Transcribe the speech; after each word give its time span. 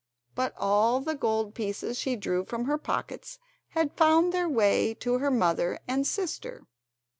But 0.33 0.55
all 0.57 0.99
the 0.99 1.13
gold 1.13 1.53
pieces 1.53 1.95
she 1.99 2.15
drew 2.15 2.43
from 2.43 2.65
her 2.65 2.79
pockets 2.79 3.37
had 3.67 3.93
found 3.95 4.33
their 4.33 4.49
way 4.49 4.95
to 4.95 5.19
her 5.19 5.29
mother 5.29 5.79
and 5.87 6.07
sister. 6.07 6.65